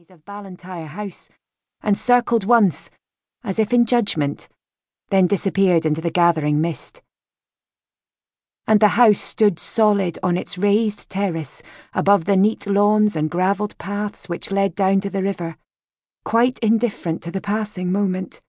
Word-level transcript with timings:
balconies 0.00 0.10
of 0.10 0.24
Ballantyre 0.24 0.86
House 0.86 1.28
and 1.82 1.96
circled 1.96 2.44
once, 2.44 2.88
as 3.44 3.58
if 3.58 3.70
in 3.70 3.84
judgment, 3.84 4.48
then 5.10 5.26
disappeared 5.26 5.84
into 5.84 6.00
the 6.00 6.10
gathering 6.10 6.58
mist. 6.58 7.02
And 8.66 8.80
the 8.80 8.96
house 8.96 9.20
stood 9.20 9.58
solid 9.58 10.18
on 10.22 10.38
its 10.38 10.56
raised 10.56 11.10
terrace 11.10 11.62
above 11.92 12.24
the 12.24 12.36
neat 12.36 12.66
lawns 12.66 13.14
and 13.14 13.30
gravelled 13.30 13.76
paths 13.76 14.26
which 14.26 14.50
led 14.50 14.74
down 14.74 15.00
to 15.00 15.10
the 15.10 15.22
river, 15.22 15.56
quite 16.24 16.58
indifferent 16.60 17.22
to 17.24 17.30
the 17.30 17.42
passing 17.42 17.92
moment. 17.92 18.40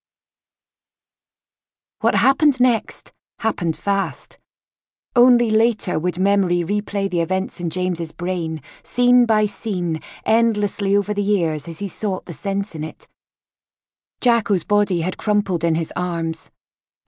What 2.00 2.16
happened 2.16 2.62
next 2.62 3.12
happened 3.40 3.76
fast. 3.76 4.38
Only 5.16 5.52
later 5.52 6.00
would 6.00 6.18
memory 6.18 6.64
replay 6.64 7.09
the 7.09 7.20
events 7.20 7.59
in 7.59 7.70
James's 7.70 8.14
brain, 8.14 8.62
scene 8.82 9.26
by 9.26 9.45
scene, 9.45 10.02
endlessly 10.26 10.95
over 10.95 11.14
the 11.14 11.21
years 11.21 11.68
as 11.68 11.80
he 11.80 11.89
sought 11.89 12.26
the 12.26 12.34
sense 12.34 12.76
in 12.76 12.84
it. 12.84 13.07
Jacko's 14.22 14.63
body 14.63 15.02
had 15.02 15.17
crumpled 15.17 15.63
in 15.63 15.76
his 15.76 15.91
arms, 15.95 16.50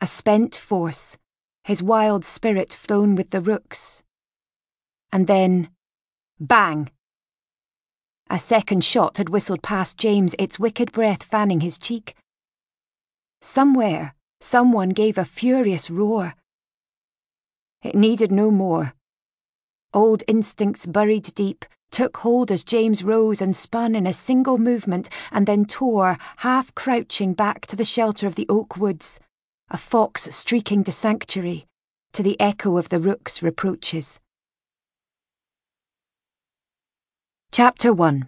a 0.02 0.08
spent 0.08 0.56
force, 0.56 1.18
his 1.64 1.82
wild 1.82 2.26
spirit 2.26 2.74
flown 2.74 3.16
with 3.16 3.30
the 3.30 3.40
rooks. 3.40 4.04
And 5.14 5.28
then, 5.28 5.70
bang! 6.40 6.90
A 8.30 8.40
second 8.40 8.84
shot 8.84 9.18
had 9.18 9.30
whistled 9.30 9.62
past 9.62 9.98
James, 9.98 10.36
its 10.38 10.60
wicked 10.60 10.92
breath 10.92 11.24
fanning 11.24 11.62
his 11.62 11.78
cheek. 11.78 12.16
Somewhere, 13.42 14.16
someone 14.42 14.90
gave 14.90 15.18
a 15.18 15.24
furious 15.24 15.90
roar. 15.90 16.34
It 17.84 17.96
needed 17.96 18.32
no 18.32 18.50
more. 18.50 18.94
Old 19.94 20.24
instincts 20.28 20.86
buried 20.86 21.36
deep 21.36 21.66
took 21.92 22.18
hold 22.18 22.52
as 22.52 22.64
James 22.64 23.04
rose 23.04 23.40
and 23.40 23.56
spun 23.56 23.94
in 23.94 24.08
a 24.08 24.14
single 24.14 24.58
movement 24.58 25.10
and 25.32 25.46
then 25.46 25.64
tore, 25.64 26.18
half 26.38 26.74
crouching 26.74 27.36
back 27.36 27.68
to 27.68 27.76
the 27.76 27.86
shelter 27.86 28.26
of 28.26 28.34
the 28.34 28.48
oak 28.50 28.78
woods, 28.78 29.20
a 29.70 29.78
fox 29.78 30.24
streaking 30.36 30.84
to 30.84 30.92
sanctuary, 30.92 31.68
to 32.12 32.24
the 32.24 32.40
echo 32.40 32.78
of 32.78 32.90
the 32.90 33.00
rook's 33.00 33.44
reproaches. 33.44 34.20
Chapter 37.52 37.94
1 37.94 38.28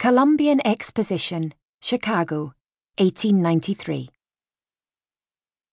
Columbian 0.00 0.60
Exposition, 0.66 1.54
Chicago, 1.80 2.54
1893. 2.98 4.10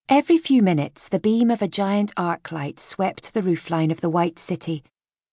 Every 0.07 0.37
few 0.37 0.61
minutes, 0.61 1.09
the 1.09 1.19
beam 1.19 1.49
of 1.49 1.63
a 1.63 1.67
giant 1.67 2.13
arc 2.15 2.51
light 2.51 2.79
swept 2.79 3.33
the 3.33 3.41
roofline 3.41 3.91
of 3.91 4.01
the 4.01 4.09
White 4.09 4.37
City, 4.37 4.83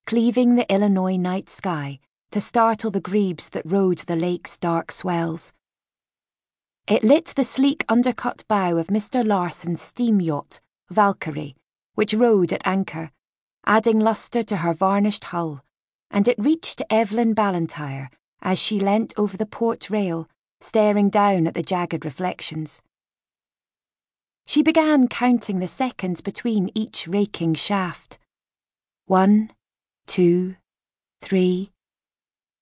cleaving 0.06 0.54
the 0.54 0.72
Illinois 0.72 1.18
night 1.18 1.50
sky 1.50 1.98
to 2.30 2.40
startle 2.40 2.90
the 2.90 2.98
grebes 2.98 3.50
that 3.50 3.70
rode 3.70 3.98
the 3.98 4.16
lake's 4.16 4.56
dark 4.56 4.90
swells. 4.90 5.52
It 6.88 7.04
lit 7.04 7.34
the 7.36 7.44
sleek 7.44 7.84
undercut 7.86 8.44
bow 8.48 8.78
of 8.78 8.86
Mr. 8.86 9.22
Larson's 9.22 9.82
steam 9.82 10.22
yacht, 10.22 10.62
Valkyrie, 10.88 11.54
which 11.94 12.14
rode 12.14 12.50
at 12.50 12.66
anchor, 12.66 13.10
adding 13.66 14.00
lustre 14.00 14.42
to 14.44 14.56
her 14.56 14.72
varnished 14.72 15.24
hull, 15.24 15.62
and 16.10 16.26
it 16.26 16.38
reached 16.38 16.80
Evelyn 16.88 17.34
Ballantyre 17.34 18.08
as 18.40 18.58
she 18.58 18.80
leant 18.80 19.12
over 19.18 19.36
the 19.36 19.44
port 19.44 19.90
rail, 19.90 20.30
staring 20.62 21.10
down 21.10 21.46
at 21.46 21.52
the 21.52 21.62
jagged 21.62 22.06
reflections. 22.06 22.80
She 24.46 24.62
began 24.62 25.08
counting 25.08 25.60
the 25.60 25.68
seconds 25.68 26.20
between 26.20 26.70
each 26.74 27.06
raking 27.06 27.54
shaft. 27.54 28.18
One, 29.06 29.50
two, 30.06 30.56
three. 31.20 31.70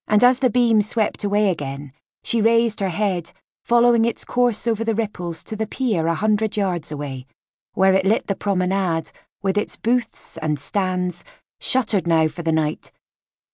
And 0.07 0.23
as 0.23 0.41
the 0.41 0.51
beam 0.51 0.83
swept 0.83 1.25
away 1.25 1.51
again, 1.51 1.93
she 2.23 2.41
raised 2.41 2.81
her 2.81 2.91
head, 2.91 3.33
following 3.65 4.05
its 4.05 4.25
course 4.25 4.67
over 4.67 4.85
the 4.85 4.95
ripples 4.95 5.43
to 5.45 5.57
the 5.57 5.67
pier 5.67 6.07
a 6.07 6.15
hundred 6.15 6.57
yards 6.57 6.93
away, 6.93 7.27
where 7.75 7.95
it 7.95 8.05
lit 8.05 8.27
the 8.27 8.35
promenade 8.35 9.11
with 9.43 9.57
its 9.57 9.77
booths 9.77 10.37
and 10.39 10.59
stands, 10.59 11.25
shuttered 11.61 12.07
now 12.07 12.29
for 12.29 12.43
the 12.43 12.53
night, 12.53 12.93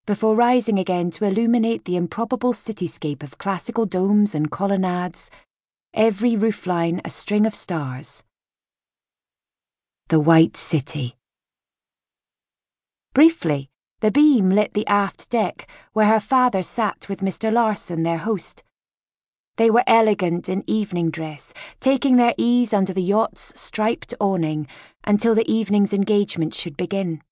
before 0.07 0.35
rising 0.35 0.79
again 0.79 1.11
to 1.11 1.25
illuminate 1.25 1.85
the 1.85 1.97
improbable 1.97 2.53
cityscape 2.53 3.23
of 3.23 3.39
classical 3.39 3.87
domes 3.87 4.35
and 4.35 4.51
colonnades 4.51 5.31
every 5.97 6.33
roofline 6.33 7.01
a 7.05 7.11
string 7.11 7.47
of 7.47 7.55
stars. 7.55 8.23
The 10.09 10.21
White 10.21 10.57
City. 10.57 11.17
Briefly, 13.15 13.71
the 14.01 14.11
beam 14.11 14.51
lit 14.51 14.75
the 14.75 14.87
aft 14.87 15.31
deck 15.31 15.67
where 15.95 16.07
her 16.07 16.21
father 16.21 16.63
sat 16.63 17.09
with 17.09 17.21
Mr. 17.21 17.51
Larson, 17.51 18.03
their 18.03 18.19
host. 18.19 18.63
They 19.57 19.71
were 19.71 19.85
elegant 19.87 20.51
in 20.51 20.63
evening 20.67 21.11
dress, 21.11 21.55
taking 21.81 22.17
their 22.17 22.35
ease 22.37 22.75
under 22.75 22.93
the 22.93 23.03
yacht's 23.03 23.59
striped 23.59 24.13
awning 24.21 24.69
until 25.05 25.35
the 25.35 25.51
evening's 25.51 25.95
engagement 25.95 26.53
should 26.53 26.77
begin. 26.77 27.23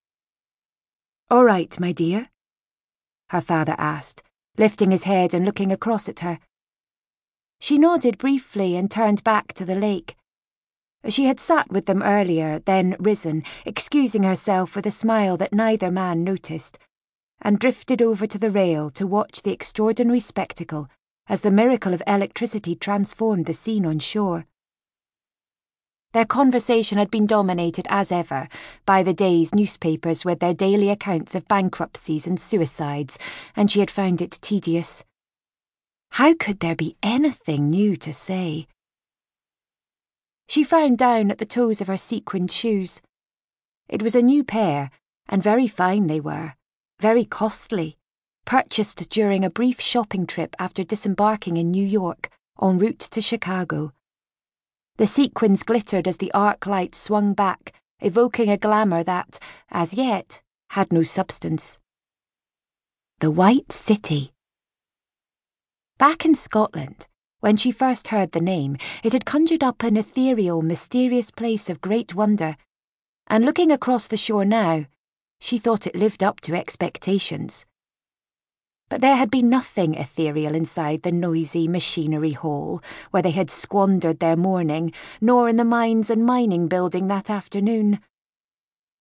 All 1.31 1.45
right, 1.45 1.79
my 1.79 1.93
dear? 1.93 2.31
Her 3.29 3.43
father 3.43 3.75
asked, 3.77 4.23
lifting 4.57 4.91
his 4.91 5.05
head 5.05 5.35
and 5.35 5.45
looking 5.45 5.71
across 5.71 6.09
at 6.09 6.21
her. 6.21 6.39
She 7.65 7.79
nodded 7.79 8.19
briefly 8.19 8.77
and 8.77 8.91
turned 8.91 9.25
back 9.25 9.55
to 9.55 9.65
the 9.65 9.75
lake. 9.75 10.17
She 11.09 11.25
had 11.25 11.41
sat 11.41 11.73
with 11.73 11.87
them 11.87 12.03
earlier, 12.03 12.59
then 12.59 12.95
risen, 12.99 13.43
excusing 13.65 14.23
herself 14.23 14.77
with 14.77 14.85
a 14.85 14.91
smile 14.91 15.39
that 15.39 15.55
neither 15.55 15.91
man 15.91 16.23
noticed, 16.23 16.79
and 17.41 17.59
drifted 17.59 18.03
over 18.03 18.27
to 18.27 18.37
the 18.37 18.51
rail 18.51 18.91
to 18.91 19.07
watch 19.07 19.41
the 19.41 19.51
extraordinary 19.51 20.21
spectacle 20.21 20.91
as 21.27 21.41
the 21.41 21.51
miracle 21.51 21.95
of 21.95 22.03
electricity 22.07 22.75
transformed 22.75 23.47
the 23.47 23.55
scene 23.55 23.87
on 23.87 23.99
shore. 23.99 24.45
Their 26.13 26.27
conversation 26.27 26.99
had 26.99 27.11
been 27.11 27.27
dominated, 27.27 27.87
as 27.89 28.13
ever, 28.13 28.47
by 28.85 29.03
the 29.03 29.15
day's 29.15 29.55
newspapers 29.55 30.23
with 30.23 30.41
their 30.41 30.53
daily 30.53 30.91
accounts 30.91 31.35
of 31.35 31.49
bankruptcies 31.49 32.27
and 32.27 32.39
suicides, 32.39 33.19
and 33.57 33.71
she 33.71 33.81
had 33.81 33.91
found 33.91 34.21
it 34.21 34.39
tedious. 34.43 35.03
How 36.15 36.33
could 36.33 36.61
there 36.61 36.77
be 36.77 36.97
anything 37.03 37.69
new 37.69 37.97
to 37.97 38.13
say? 38.13 38.69
She 40.49 40.63
frowned 40.63 40.97
down 40.97 41.33
at 41.33 41.39
the 41.39 41.45
toes 41.45 41.81
of 41.81 41.89
her 41.89 41.97
sequined 41.97 42.53
shoes. 42.53 43.03
It 43.89 44.01
was 44.01 44.15
a 44.15 44.23
new 44.23 44.45
pair, 44.45 44.93
and 45.29 45.43
very 45.43 45.67
fine 45.67 46.07
they 46.07 46.21
were, 46.21 46.55
very 47.01 47.25
costly, 47.25 47.97
purchased 48.45 49.11
during 49.11 49.45
a 49.45 49.51
brief 49.51 49.81
shopping 49.81 50.25
trip 50.25 50.55
after 50.61 50.85
disembarking 50.85 51.57
in 51.57 51.73
New 51.73 51.85
York, 51.85 52.31
en 52.63 52.79
route 52.79 53.01
to 53.11 53.21
Chicago. 53.21 53.93
The 54.99 55.09
sequins 55.09 55.65
glittered 55.65 56.07
as 56.07 56.19
the 56.19 56.31
arc 56.33 56.65
light 56.69 56.95
swung 56.95 57.35
back, 57.35 57.75
evoking 57.99 58.51
a 58.51 58.57
glamour 58.57 59.03
that, 59.03 59.41
as 59.69 59.93
yet, 59.93 60.43
had 60.71 60.93
no 60.93 61.03
substance. 61.03 61.81
The 63.19 63.33
White 63.33 63.73
City. 63.73 64.34
Back 66.05 66.27
in 66.27 66.35
Scotland, 66.35 67.07
when 67.41 67.57
she 67.57 67.73
first 67.73 68.09
heard 68.09 68.33
the 68.33 68.41
name, 68.43 68.77
it 69.03 69.15
had 69.15 69.25
conjured 69.25 69.65
up 69.65 69.83
an 69.83 69.97
ethereal, 69.97 70.61
mysterious 70.61 71.31
place 71.31 71.71
of 71.71 71.81
great 71.81 72.15
wonder, 72.15 72.59
and 73.27 73.43
looking 73.43 73.73
across 73.73 74.07
the 74.07 74.19
shore 74.19 74.45
now, 74.45 74.85
she 75.41 75.57
thought 75.57 75.87
it 75.87 75.95
lived 75.95 76.23
up 76.23 76.43
to 76.43 76.55
expectations. 76.55 77.65
But 78.91 79.01
there 79.01 79.17
had 79.17 79.31
been 79.31 79.49
nothing 79.49 79.95
ethereal 79.95 80.55
inside 80.55 81.05
the 81.05 81.11
noisy 81.11 81.69
machinery 81.69 82.33
hall 82.33 82.83
where 83.11 83.23
they 83.23 83.31
had 83.31 83.51
squandered 83.51 84.21
their 84.21 84.37
morning, 84.37 84.93
nor 85.23 85.49
in 85.49 85.57
the 85.57 85.65
mines 85.65 86.11
and 86.11 86.27
mining 86.27 86.69
building 86.69 87.09
that 87.09 87.31
afternoon. 87.31 87.99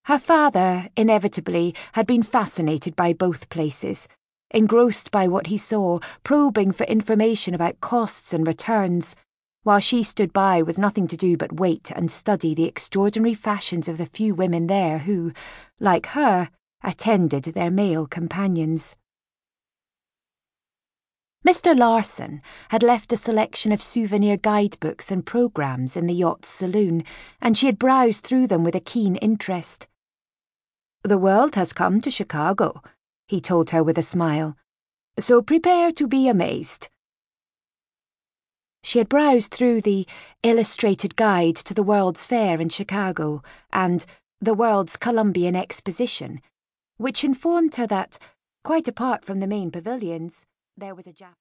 Her 0.05 0.19
father, 0.19 0.87
inevitably, 0.95 1.75
had 1.95 2.07
been 2.07 2.23
fascinated 2.23 2.95
by 2.95 3.11
both 3.11 3.49
places 3.49 4.07
engrossed 4.53 5.11
by 5.11 5.27
what 5.27 5.47
he 5.47 5.57
saw, 5.57 5.99
probing 6.23 6.71
for 6.71 6.85
information 6.85 7.53
about 7.53 7.81
costs 7.81 8.33
and 8.33 8.47
returns, 8.47 9.15
while 9.63 9.79
she 9.79 10.03
stood 10.03 10.31
by 10.33 10.61
with 10.61 10.77
nothing 10.77 11.07
to 11.07 11.17
do 11.17 11.37
but 11.37 11.59
wait 11.59 11.91
and 11.91 12.11
study 12.11 12.53
the 12.53 12.65
extraordinary 12.65 13.33
fashions 13.33 13.87
of 13.87 13.97
the 13.97 14.05
few 14.05 14.35
women 14.35 14.67
there 14.67 14.99
who, 14.99 15.31
like 15.79 16.07
her, 16.07 16.49
attended 16.83 17.43
their 17.45 17.71
male 17.71 18.05
companions. 18.05 18.95
Mr. 21.45 21.77
Larson 21.77 22.41
had 22.69 22.83
left 22.83 23.11
a 23.11 23.17
selection 23.17 23.73
of 23.73 23.81
souvenir 23.81 24.37
guidebooks 24.37 25.11
and 25.11 25.25
programs 25.25 25.97
in 25.97 26.07
the 26.07 26.13
yacht's 26.13 26.47
saloon, 26.47 27.03
and 27.41 27.57
she 27.57 27.65
had 27.65 27.77
browsed 27.77 28.23
through 28.23 28.47
them 28.47 28.63
with 28.63 28.75
a 28.75 28.79
keen 28.79 29.17
interest. 29.17 29.87
The 31.03 31.17
world 31.17 31.55
has 31.55 31.73
come 31.73 31.99
to 31.99 32.09
Chicago, 32.09 32.81
he 33.33 33.41
told 33.41 33.71
her 33.71 33.83
with 33.83 33.97
a 33.97 34.03
smile. 34.03 34.55
So 35.17 35.41
prepare 35.41 35.91
to 35.93 36.07
be 36.07 36.27
amazed. 36.27 36.89
She 38.83 38.99
had 38.99 39.09
browsed 39.09 39.51
through 39.51 39.81
the 39.81 40.05
Illustrated 40.43 41.15
Guide 41.15 41.55
to 41.55 41.73
the 41.73 41.81
World's 41.81 42.27
Fair 42.27 42.61
in 42.61 42.69
Chicago 42.69 43.41
and 43.71 44.05
the 44.39 44.53
World's 44.53 44.97
Columbian 44.97 45.55
Exposition, 45.55 46.41
which 46.97 47.23
informed 47.23 47.73
her 47.73 47.87
that, 47.87 48.19
quite 48.63 48.87
apart 48.87 49.25
from 49.25 49.39
the 49.39 49.47
main 49.47 49.71
pavilions, 49.71 50.45
there 50.77 50.93
was 50.93 51.07
a 51.07 51.11
Japanese. 51.11 51.31